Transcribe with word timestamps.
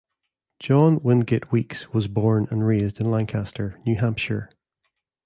John 0.59 0.99
Wingate 1.03 1.51
Weeks 1.51 1.93
was 1.93 2.07
born 2.07 2.47
and 2.49 2.65
raised 2.65 2.99
in 2.99 3.11
Lancaster, 3.11 3.79
New 3.85 3.97
Hampshire. 3.97 4.49